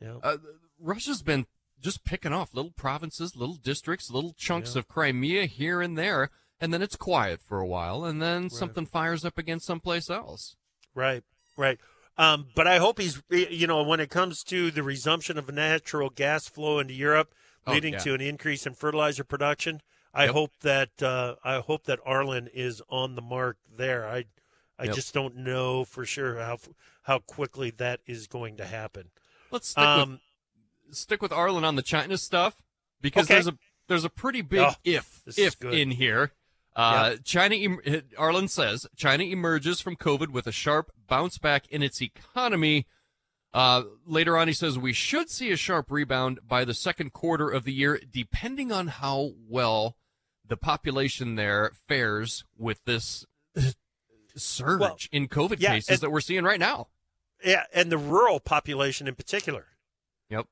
[0.00, 0.16] yeah.
[0.22, 0.38] uh,
[0.80, 1.46] Russia's been
[1.80, 4.80] just picking off little provinces, little districts, little chunks yeah.
[4.80, 8.52] of Crimea here and there, and then it's quiet for a while, and then right.
[8.52, 10.56] something fires up against someplace else.
[10.94, 11.22] Right,
[11.56, 11.78] right.
[12.18, 16.10] Um, but I hope he's, you know, when it comes to the resumption of natural
[16.10, 17.32] gas flow into Europe,
[17.66, 17.98] Oh, leading yeah.
[18.00, 19.80] to an increase in fertilizer production,
[20.12, 20.34] I Yep.
[20.34, 24.06] hope that uh, I hope that Arlan is on the mark there.
[24.08, 24.24] I
[24.78, 24.94] I Yep.
[24.94, 26.58] just don't know for sure how
[27.02, 29.10] how quickly that is going to happen.
[29.50, 30.20] Let's stick Um,
[30.88, 32.62] with stick with Arlan on the China stuff
[33.00, 33.34] because Okay.
[33.34, 36.32] there's a there's a pretty big Oh, if if in here.
[36.76, 37.80] Uh, China, em-
[38.16, 42.86] Arlan says China emerges from COVID with a sharp bounce back in its economy.
[43.52, 47.48] Uh, later on, he says we should see a sharp rebound by the second quarter
[47.50, 49.96] of the year, depending on how well
[50.46, 53.26] the population there fares with this
[54.36, 56.88] surge Well, in COVID yeah, cases and- that we're seeing right now.
[57.44, 59.66] yeah, and the rural population in particular.
[60.30, 60.46] Yep.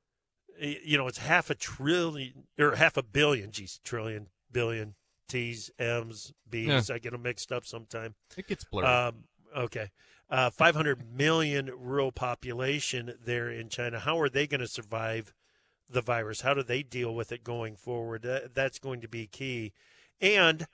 [0.59, 3.53] You know, it's half a trillion or half a billion.
[3.53, 4.95] Geez, trillion, billion,
[5.29, 6.91] T's, M's, B's.
[6.91, 8.15] I get them mixed up sometime.
[8.37, 8.87] It gets blurry.
[8.87, 9.25] Um,
[9.57, 9.91] okay.
[10.29, 13.99] Uh, 500 million rural population there in China.
[14.01, 15.33] How are they going to survive
[15.89, 16.41] the virus?
[16.41, 18.23] How do they deal with it going forward?
[18.23, 19.73] That, that's going to be key.
[20.21, 20.67] And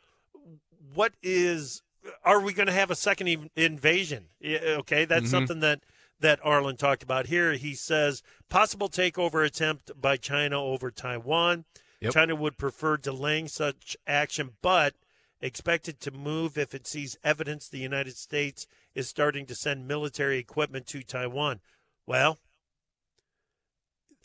[0.94, 1.82] what is,
[2.24, 4.28] are we going to have a second invasion?
[4.42, 5.04] Okay.
[5.04, 5.30] That's Mhm.
[5.30, 5.80] something that,
[6.20, 7.52] that Arlan talked about here.
[7.52, 11.64] He says possible takeover attempt by China over Taiwan.
[12.02, 12.14] Yep.
[12.14, 14.94] China would prefer delaying such action, but
[15.40, 20.38] expected to move if it sees evidence the United States is starting to send military
[20.38, 21.60] equipment to Taiwan.
[22.06, 22.38] Well,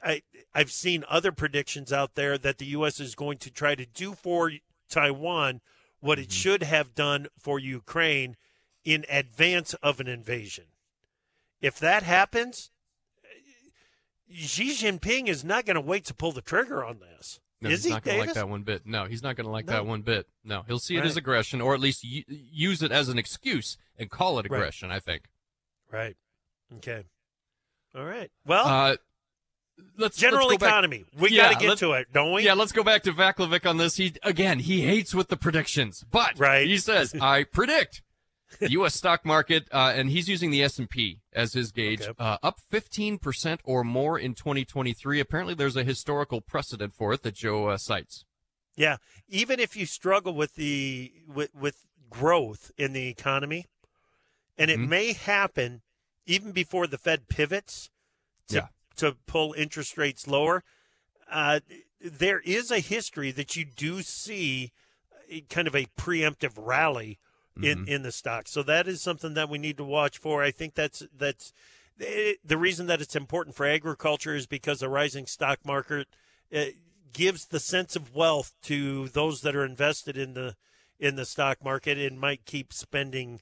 [0.03, 3.85] I I've seen other predictions out there that the US is going to try to
[3.85, 4.51] do for
[4.89, 5.61] Taiwan
[5.99, 6.31] what it mm-hmm.
[6.31, 8.37] should have done for Ukraine
[8.83, 10.65] in advance of an invasion.
[11.61, 12.71] If that happens,
[14.31, 17.39] Xi Jinping is not going to wait to pull the trigger on this.
[17.61, 18.85] No, is he's he, not going to like that one bit.
[18.85, 19.73] No, he's not going to like No.
[19.73, 20.27] that one bit.
[20.43, 23.77] No, he'll see it as aggression, or at least u- use it as an excuse
[23.97, 24.57] and call it Right.
[24.57, 24.91] aggression.
[24.91, 25.23] I think.
[25.91, 26.15] Right.
[26.77, 27.05] Okay.
[27.95, 28.29] All right.
[28.45, 28.95] Well, Uh,
[29.97, 31.05] let's general let's go back- economy.
[31.17, 32.43] We Yeah, got to get to it, don't we?
[32.43, 33.95] Yeah, let's go back to Vaclavik on this.
[33.97, 36.67] He again, he hates with the predictions, but Right.
[36.67, 38.01] he says, "I predict
[38.59, 38.95] the U.S.
[38.95, 42.13] stock market," uh, and he's using the S and P as his gauge, Okay.
[42.17, 45.19] uh, up 15 percent or more in 2023.
[45.19, 48.25] Apparently, there's a historical precedent for it that Joe uh, cites.
[48.75, 48.97] Yeah.
[49.27, 53.65] Even if you struggle with the with, with growth in the economy,
[54.57, 54.87] and it Mhm.
[54.87, 55.81] may happen
[56.25, 57.89] even before the Fed pivots
[58.49, 58.67] to Yeah.
[58.97, 60.63] to pull interest rates lower.
[61.29, 61.59] Uh,
[61.99, 64.71] there is a history that you do see
[65.49, 67.19] kind of a preemptive rally
[67.63, 67.87] in, Mm-hmm.
[67.87, 68.47] in the stock.
[68.47, 70.43] So that is something that we need to watch for.
[70.43, 71.53] I think that's that's
[71.99, 76.07] it, the reason that it's important for agriculture is because a rising stock market
[76.55, 76.65] uh,
[77.13, 80.55] gives the sense of wealth to those that are invested in the
[80.99, 83.41] in the stock market and might keep spending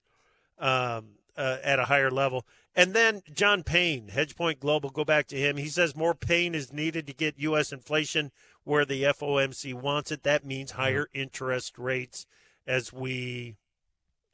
[0.59, 2.45] um, uh, at a higher level.
[2.75, 5.55] And then John Payne, HedgePoint Global, go back to him.
[5.55, 7.71] He says more pain is needed to get U.S.
[7.71, 8.31] inflation
[8.65, 10.23] where the FOMC wants it.
[10.23, 12.25] That means higher interest rates
[12.67, 13.55] as we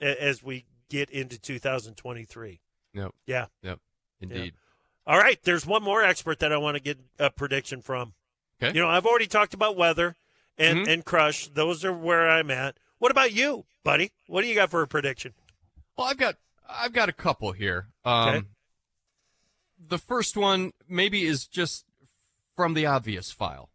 [0.02, 2.60] as we get into 2023.
[2.94, 3.12] Yep.
[3.26, 3.46] Yeah.
[3.64, 3.80] Yep.
[4.20, 4.54] Indeed.
[5.08, 5.40] All right.
[5.44, 8.14] There's one more expert that I want to get a prediction from.
[8.62, 8.76] Okay.
[8.76, 10.16] You know, I've already talked about weather
[10.58, 10.94] and, Mhm.
[10.94, 11.48] and crush.
[11.48, 12.78] Those are where I'm at.
[13.00, 14.12] What about you, buddy?
[14.28, 15.34] What do you got for a prediction?
[15.98, 16.36] Well, I've got
[16.70, 17.88] I've got a couple here.
[18.06, 18.48] Um, Okay.
[19.88, 21.86] The first one maybe is just
[22.56, 23.70] from the obvious file.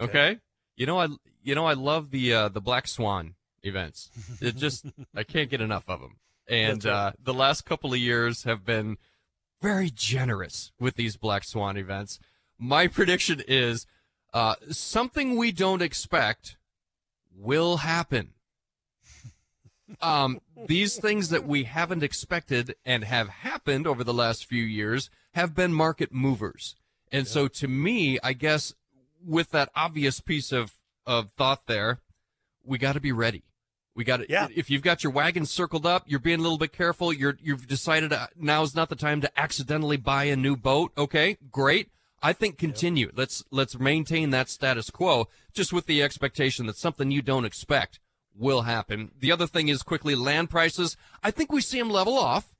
[0.00, 0.10] Okay.
[0.32, 0.40] Okay.
[0.76, 1.08] You know I
[1.42, 4.10] you know I love the uh, the Black Swan events.
[4.40, 6.16] It just I can't get enough of them.
[6.48, 6.92] And right.
[6.92, 8.96] uh, the last couple of years have been
[9.60, 12.18] very generous with these Black Swan events.
[12.58, 13.86] My prediction is
[14.32, 16.56] uh, something we don't expect
[17.34, 18.34] will happen.
[20.02, 25.08] Um, these things that we haven't expected and have happened over the last few years
[25.32, 26.76] have been market movers.
[27.10, 28.74] And so to me, I guess
[29.24, 30.74] with that obvious piece of,
[31.06, 32.00] of thought there,
[32.68, 33.42] we got to be ready.
[33.94, 34.46] We got to, Yeah.
[34.54, 37.12] if you've got your wagon circled up, you're being a little bit careful.
[37.12, 40.92] You're, you've decided uh, now's not the time to accidentally buy a new boat.
[40.96, 41.90] Okay, great.
[42.22, 43.10] I think continue.
[43.14, 47.98] Let's, let's maintain that status quo just with the expectation that something you don't expect
[48.36, 49.10] will happen.
[49.18, 50.96] The other thing is quickly land prices.
[51.22, 52.54] I think we see them level off,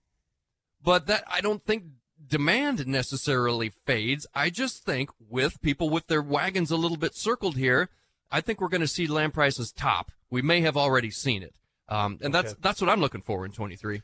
[0.82, 1.84] but that I don't think
[2.26, 4.26] demand necessarily fades.
[4.34, 7.90] I just think with people with their wagons a little bit circled here,
[8.30, 10.10] I think we're going to see land prices top.
[10.30, 11.54] We may have already seen it.
[11.88, 12.60] Um, and that's Okay.
[12.62, 14.02] that's what I'm looking for in 23.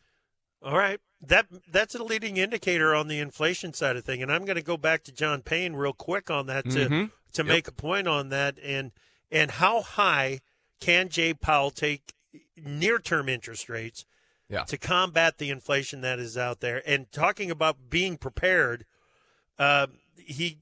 [0.63, 0.99] All right.
[1.21, 4.23] That that's a leading indicator on the inflation side of thing.
[4.23, 7.11] And I'm going to go back to John Payne real quick on that to Mhm.
[7.35, 7.47] to Yep.
[7.47, 8.93] make a point on that and
[9.31, 10.41] and how high
[10.81, 12.15] can Jay Powell take
[12.57, 14.07] near term interest rates
[14.49, 14.65] Yeah.
[14.65, 16.83] to combat the inflation that is out there.
[16.89, 18.87] And talking about being prepared,
[19.59, 20.59] uh, he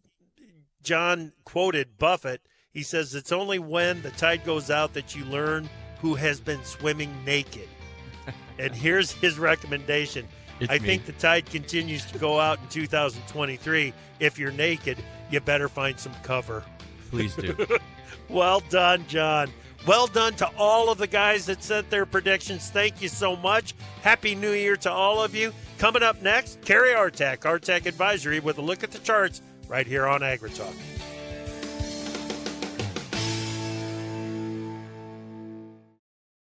[0.82, 2.42] John quoted Buffett.
[2.72, 5.68] He says it's only when the tide goes out that you learn
[6.00, 7.68] who has been swimming naked.
[8.58, 10.26] and here's his recommendation.
[10.60, 10.86] It's I me.
[10.86, 13.92] think the tide continues to go out in 2023.
[14.20, 14.98] If you're naked,
[15.30, 16.64] you better find some cover.
[17.10, 17.54] Please do.
[18.28, 19.50] Well done, John.
[19.86, 22.70] Well done to all of the guys that sent their predictions.
[22.70, 23.74] Thank you so much.
[24.00, 25.52] Happy New Year to all of you.
[25.78, 30.06] Coming up next, Carrie Artak, Artac Advisory, with a look at the charts right here
[30.06, 30.74] on AgriTalk.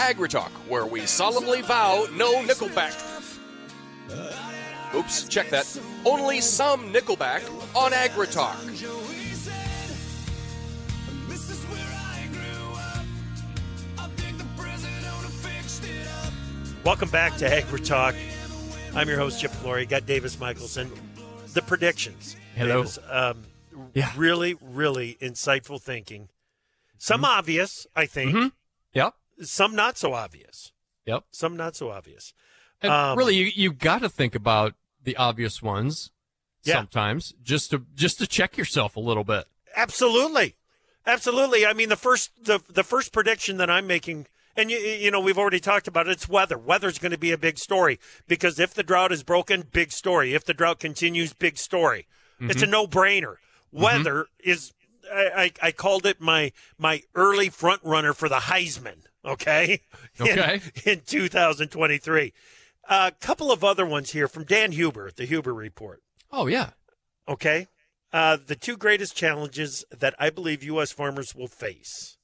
[0.00, 2.94] AgriTalk, where we solemnly vow no Nickelback.
[4.94, 5.66] Oops, check that.
[6.06, 7.42] Only some Nickelback
[7.76, 8.56] on AgriTalk.
[16.84, 18.16] Welcome back to AgriTalk.
[18.94, 19.84] I'm your host, Chip Flory.
[19.86, 20.90] Got Davis Michelsen.
[21.52, 22.36] The predictions.
[22.56, 22.78] Hello.
[22.78, 23.42] Davis, um,
[23.94, 24.12] Yeah.
[24.16, 26.28] Really, really insightful thinking.
[26.98, 28.34] Some obvious, I think.
[28.34, 28.52] Mhm.
[28.94, 29.14] Yep.
[29.42, 30.72] Some not so obvious.
[31.06, 31.24] Yep.
[31.30, 32.34] Some not so obvious.
[32.82, 36.10] And Um, really, you, you got to think about the obvious ones
[36.64, 36.74] Yeah.
[36.74, 39.46] sometimes, just to just to check yourself a little bit.
[39.76, 40.56] Absolutely,
[41.06, 41.64] absolutely.
[41.66, 44.26] I mean, the first the the first prediction that I'm making,
[44.56, 46.12] and you you know we've already talked about it.
[46.12, 46.58] It's weather.
[46.58, 50.34] Weather's going to be a big story because if the drought is broken, big story.
[50.34, 52.06] If the drought continues, big story.
[52.42, 53.36] It's a no brainer.
[53.72, 54.72] Weather is.
[55.12, 59.04] I, I, I called it my my early front runner for the Heisman.
[59.24, 59.82] Okay.
[60.18, 60.60] In- Okay.
[60.86, 62.32] In, 2023,
[62.88, 66.02] a couple of other ones here from Dan Hueber the Hueber Report.
[66.30, 66.70] Oh yeah.
[67.28, 67.68] Okay.
[68.12, 70.90] Uh, the two greatest challenges that I believe U.S.
[70.90, 72.16] farmers will face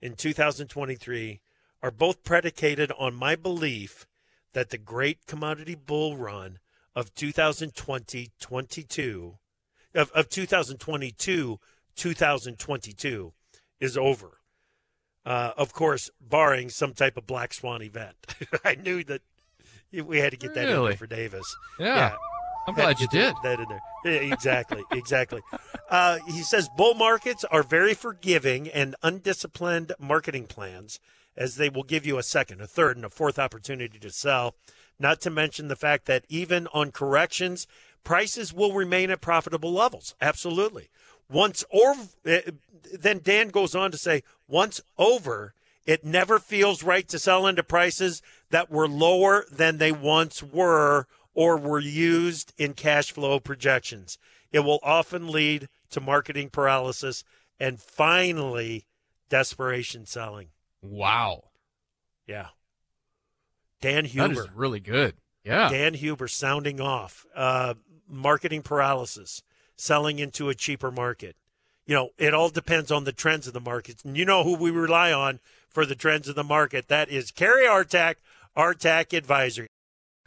[0.00, 1.40] in 2023
[1.82, 4.06] are both predicated on my belief
[4.54, 6.58] that the great commodity bull run
[6.94, 9.34] of 2020 22,
[9.94, 11.58] of, of 2022
[11.96, 13.32] 2022
[13.80, 14.38] is over.
[15.26, 18.14] Uh, of course, barring some type of black swan event.
[18.64, 19.22] I knew that
[19.92, 21.56] we had to get that in there for Davis.
[21.78, 22.14] Yeah.
[22.66, 23.34] I'm glad you did.
[23.42, 23.82] That in there.
[24.04, 25.42] Yeah, exactly, exactly.
[25.90, 30.98] Uh, he says bull markets are very forgiving and undisciplined marketing plans,
[31.36, 34.56] as they will give you a second, a third, and a fourth opportunity to sell.
[34.98, 37.66] Not to mention the fact that even on corrections,
[38.04, 40.14] prices will remain at profitable levels.
[40.20, 40.88] Absolutely.
[41.30, 41.94] Once or
[42.26, 42.38] uh,
[42.92, 45.54] then Dan goes on to say, once over,
[45.86, 51.06] it never feels right to sell into prices that were lower than they once were
[51.34, 54.18] or were used in cash flow projections.
[54.52, 57.24] It will often lead to marketing paralysis
[57.58, 58.86] and finally
[59.28, 60.48] desperation selling.
[60.82, 61.44] Wow.
[62.26, 62.48] Yeah.
[63.80, 64.44] Dan Hueber.
[64.44, 65.14] is really good.
[65.44, 65.68] Yeah.
[65.68, 67.26] Dan Hueber sounding off.
[67.34, 67.74] Uh,
[68.08, 69.42] marketing paralysis,
[69.76, 71.36] selling into a cheaper market.
[71.86, 74.04] You know, it all depends on the trends of the markets.
[74.04, 76.88] And you know who we rely on for the trends of the market.
[76.88, 78.16] That is Carrie Artak,
[78.56, 79.68] Artac Advisory.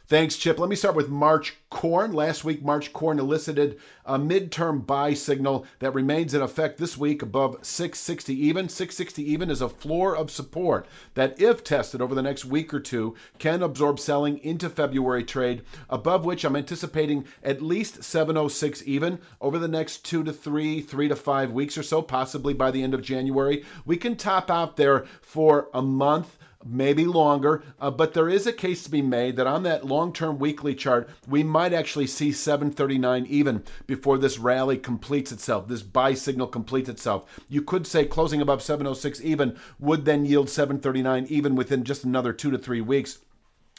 [0.07, 0.57] Thanks, Chip.
[0.57, 2.13] Let me start with March corn.
[2.13, 7.21] Last week, March corn elicited a midterm buy signal that remains in effect this week
[7.21, 8.69] above 660 even.
[8.69, 12.79] 660 even is a floor of support that, if tested over the next week or
[12.79, 19.19] two, can absorb selling into February trade, above which I'm anticipating at least 706 even
[19.41, 22.81] over the next two to three, three to five weeks or so, possibly by the
[22.81, 23.65] end of January.
[23.85, 28.53] We can top out there for a month maybe longer, uh, but there is a
[28.53, 32.31] case to be made that on that long term weekly chart, we might actually see
[32.31, 37.25] 739 even before this rally completes itself, this buy signal completes itself.
[37.47, 42.33] You could say closing above 706 even would then yield 739 even within just another
[42.33, 43.19] two to three weeks.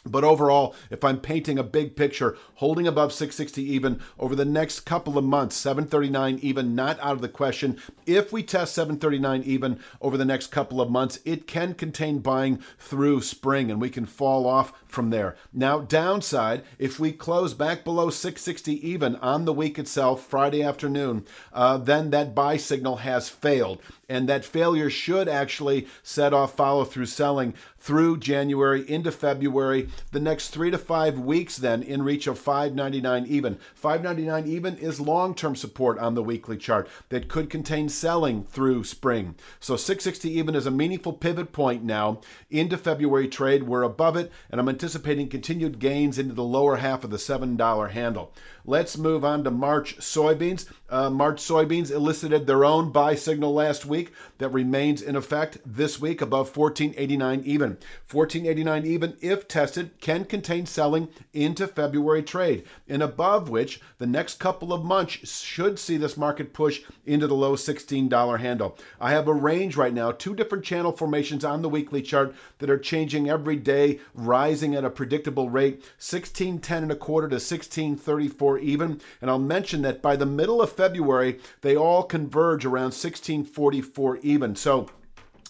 [0.09, 4.81] But overall, if I'm painting a big picture, holding above 660 even over the next
[4.81, 7.79] couple of months, 739 even not out of the question.
[8.07, 12.61] If we test 739 even over the next couple of months, it can contain buying
[12.79, 15.37] through spring and we can fall off from there.
[15.53, 21.27] Now, downside, if we close back below 660 even on the week itself, Friday afternoon,
[21.53, 23.81] uh, then that buy signal has failed.
[24.09, 29.89] And that failure should actually set off follow through selling through January into February.
[30.13, 33.59] The next three to five weeks, then, in reach of 599 even.
[33.75, 38.85] 599 even is long term support on the weekly chart that could contain selling through
[38.85, 39.35] spring.
[39.61, 42.21] So 660 even is a meaningful pivot point now
[42.51, 43.65] into February trade.
[43.65, 47.91] We're above it, and I'm anticipating continued gains into the lower half of the $7
[47.91, 48.33] handle.
[48.65, 50.67] Let's move on to March soybeans.
[50.91, 55.99] Uh, March soybeans elicited their own buy signal last week that remains in effect this
[55.99, 57.79] week above 14.89 even.
[58.09, 64.39] 14.89 even, if tested, can contain selling into February trade, and above which the next
[64.39, 68.77] couple of months should see this market push into the low $16 handle.
[69.01, 72.71] I have a range right now, two different channel formations on the weekly chart that
[72.71, 78.59] are changing every day, rising at a predictable rate, 1610 and a quarter to 1634
[78.59, 79.01] even.
[79.21, 84.57] And I'll mention that by the middle of February, they all converge around 1644 even.
[84.57, 84.89] So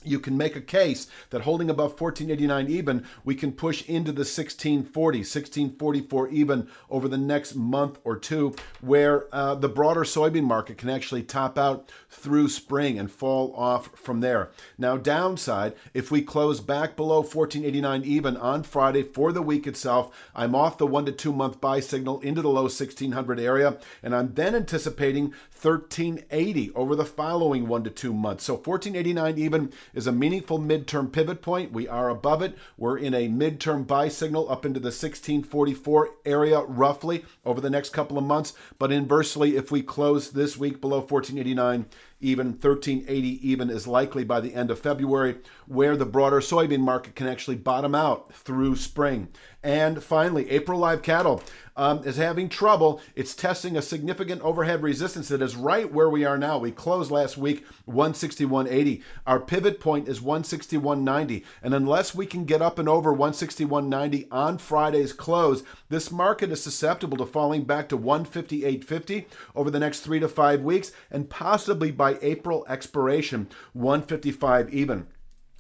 [0.04, 4.20] you can make a case that holding above 1489 even, we can push into the
[4.20, 10.78] 1640, 1644 even over the next month or two, where uh, the broader soybean market
[10.78, 14.50] can actually top out through spring and fall off from there.
[14.76, 20.14] Now, downside, if we close back below 1489 even on Friday for the week itself,
[20.34, 24.14] I'm off the one to two month buy signal into the low 1600 area, and
[24.14, 28.44] I'm then anticipating 1380 over the following one to two months.
[28.44, 31.72] So 1489 even is a meaningful midterm pivot point.
[31.72, 32.56] We are above it.
[32.76, 37.90] We're in a midterm buy signal up into the 1644 area roughly over the next
[37.90, 38.52] couple of months.
[38.78, 41.86] But inversely, if we close this week below 1489,
[42.20, 47.14] even 1380 even is likely by the end of February, where the broader soybean market
[47.14, 49.28] can actually bottom out through spring.
[49.62, 51.42] And finally, April live cattle
[51.76, 53.00] um, is having trouble.
[53.14, 56.58] It's testing a significant overhead resistance that is right where we are now.
[56.58, 59.02] We closed last week 161.80.
[59.26, 61.44] Our pivot point is 161.90.
[61.62, 66.62] And unless we can get up and over 161.90 on Friday's close, this market is
[66.62, 69.24] susceptible to falling back to 158.50
[69.54, 75.06] over the next three to five weeks and possibly by April expiration, 155 even.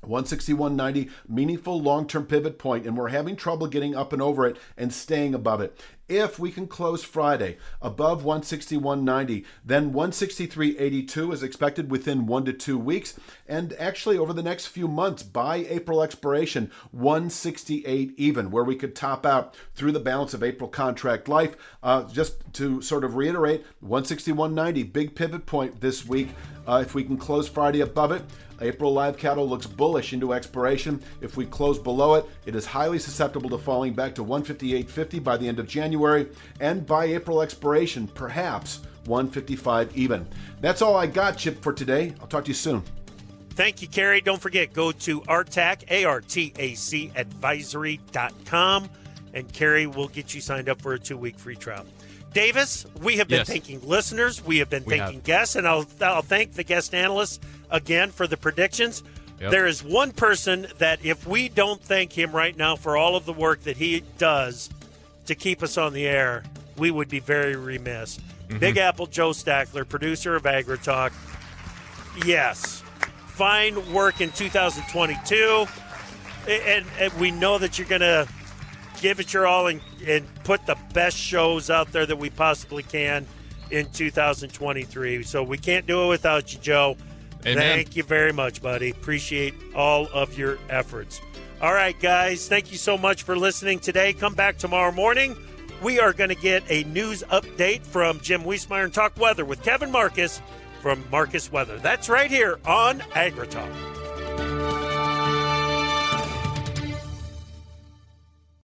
[0.04, 4.56] 161.90, meaningful long term pivot point, and we're having trouble getting up and over it
[4.76, 5.80] and staying above it.
[6.08, 12.78] If we can close Friday above 161.90, then 163.82 is expected within one to two
[12.78, 18.74] weeks, and actually over the next few months by April expiration, 168 even, where we
[18.74, 21.56] could top out through the balance of April contract life.
[21.82, 26.28] Uh, just to sort of reiterate, 161.90, big pivot point this week.
[26.66, 28.22] Uh, if we can close Friday above it,
[28.60, 31.00] April live cattle looks bullish into expiration.
[31.20, 35.36] If we close below it, it is highly susceptible to falling back to 158.50 by
[35.36, 36.28] the end of January,
[36.60, 40.26] and by April expiration, perhaps 155 even.
[40.60, 42.14] That's all I got, Chip, for today.
[42.20, 42.82] I'll talk to you soon.
[43.50, 44.20] Thank you, Kerry.
[44.20, 48.88] Don't forget, go to ARTAC, A-R-T-A-C, advisory.com,
[49.34, 51.84] and Kerry will get you signed up for a two-week free trial.
[52.32, 53.48] Davis, we have been Yes.
[53.48, 54.44] thanking listeners.
[54.44, 55.24] We have been We thanking have.
[55.24, 57.40] guests, and I'll, I'll thank the guest analysts
[57.70, 59.02] again for the predictions.
[59.40, 59.50] Yep.
[59.50, 63.24] There is one person that if we don't thank him right now for all of
[63.24, 64.68] the work that he does
[65.28, 66.42] to keep us on the air,
[66.76, 68.18] we would be very remiss.
[68.18, 68.58] Mm-hmm.
[68.58, 71.12] Big Apple Joe Stackler, producer of AgriTalk.
[72.26, 72.82] Yes,
[73.26, 75.66] fine work in 2022,
[76.48, 78.26] and, and we know that you're going to
[79.00, 82.82] give it your all and, and put the best shows out there that we possibly
[82.82, 83.26] can
[83.70, 85.22] in 2023.
[85.22, 86.96] So we can't do it without you, Joe.
[87.46, 87.56] Amen.
[87.56, 88.90] Thank you very much, buddy.
[88.90, 91.20] Appreciate all of your efforts.
[91.60, 94.12] All right, guys, thank you so much for listening today.
[94.12, 95.36] Come back tomorrow morning.
[95.82, 99.64] We are going to get a news update from Jim Wiesemeyer and talk weather with
[99.64, 100.40] Kevin Marcus
[100.82, 101.78] from Marcus Weather.
[101.78, 104.87] That's right here on AgriTalk.